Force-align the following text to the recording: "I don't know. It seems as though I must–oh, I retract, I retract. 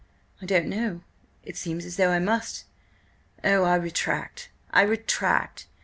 "I 0.41 0.47
don't 0.47 0.65
know. 0.65 1.01
It 1.43 1.55
seems 1.57 1.85
as 1.85 1.97
though 1.97 2.09
I 2.09 2.17
must–oh, 2.17 3.63
I 3.65 3.75
retract, 3.75 4.49
I 4.71 4.81
retract. 4.81 5.67